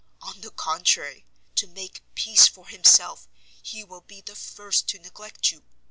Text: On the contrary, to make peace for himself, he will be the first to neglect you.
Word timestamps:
On 0.19 0.41
the 0.41 0.49
contrary, 0.49 1.27
to 1.53 1.67
make 1.67 2.01
peace 2.15 2.47
for 2.47 2.67
himself, 2.67 3.27
he 3.61 3.83
will 3.83 4.01
be 4.01 4.19
the 4.19 4.33
first 4.35 4.87
to 4.87 4.97
neglect 4.97 5.51
you. 5.51 5.63